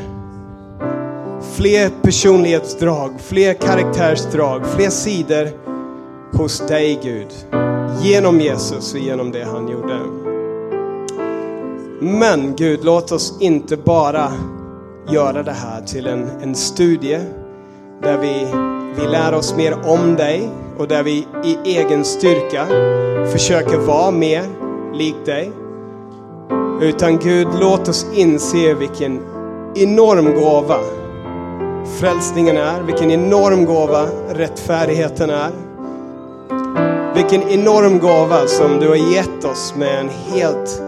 [1.57, 5.49] Fler personlighetsdrag, fler karaktärsdrag, fler sidor
[6.33, 7.29] hos dig Gud.
[8.03, 9.99] Genom Jesus och genom det han gjorde.
[12.01, 14.33] Men Gud, låt oss inte bara
[15.11, 17.21] göra det här till en, en studie
[18.03, 18.47] där vi,
[19.01, 20.49] vi lär oss mer om dig
[20.79, 22.67] och där vi i egen styrka
[23.33, 24.43] försöker vara mer
[24.95, 25.53] lik dig.
[26.81, 29.21] Utan Gud, låt oss inse vilken
[29.75, 30.79] enorm gåva
[32.01, 35.51] frälsningen är, vilken enorm gåva rättfärdigheten är.
[37.15, 40.83] Vilken enorm gåva som du har gett oss med en helt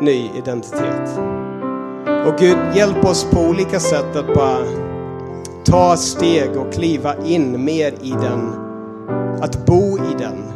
[0.00, 1.41] ny identitet.
[2.26, 4.64] Och Gud, hjälp oss på olika sätt att bara
[5.64, 8.52] ta steg och kliva in mer i den
[9.40, 10.52] att bo i den.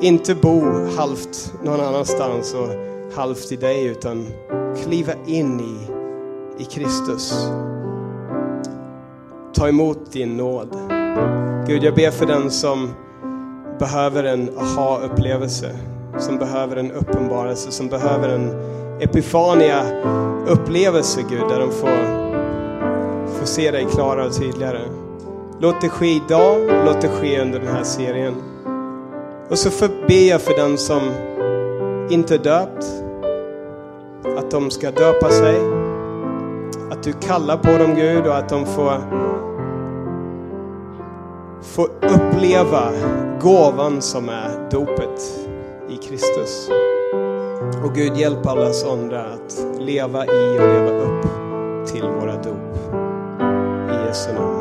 [0.00, 0.62] Inte bo
[0.96, 2.68] halvt någon annanstans och
[3.16, 4.26] halvt i dig, utan
[4.84, 5.76] kliva in i,
[6.62, 7.48] i Kristus.
[9.54, 10.76] Ta emot din nåd.
[11.66, 12.90] Gud, jag ber för den som
[13.78, 15.76] behöver en aha-upplevelse,
[16.18, 21.96] som behöver en uppenbarelse, som behöver en epifania-upplevelse, Gud, där de får,
[23.38, 24.80] får se dig klarare och tydligare.
[25.60, 28.34] Låt det ske idag, låt det ske under den här serien.
[29.48, 31.00] Och så ber jag för den som
[32.10, 32.86] inte är döpt,
[34.38, 35.56] att de ska döpa sig.
[36.90, 39.00] Att du kallar på dem Gud och att de får,
[41.62, 42.92] får uppleva
[43.40, 45.22] gåvan som är dopet
[45.88, 46.70] i Kristus.
[47.84, 51.26] Och Gud hjälp alla sådana att leva i och leva upp
[51.86, 52.76] till våra dop.
[53.90, 54.55] I Jesu namn.